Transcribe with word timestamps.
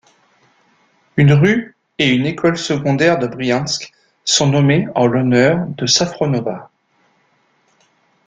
Une 1.15 1.31
rue 1.31 1.75
et 1.99 2.09
une 2.09 2.25
école 2.25 2.57
secondaire 2.57 3.19
de 3.19 3.27
Briansk 3.27 3.93
sont 4.25 4.47
nommées 4.49 4.87
en 4.95 5.05
l'honneur 5.05 5.67
de 5.77 5.85
Safronova. 5.85 6.71